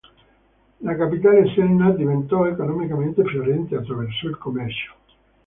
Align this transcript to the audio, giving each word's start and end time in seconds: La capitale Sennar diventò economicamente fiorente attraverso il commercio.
La 0.79 0.95
capitale 0.95 1.47
Sennar 1.53 1.95
diventò 1.95 2.47
economicamente 2.47 3.23
fiorente 3.23 3.75
attraverso 3.75 4.29
il 4.29 4.37
commercio. 4.39 4.93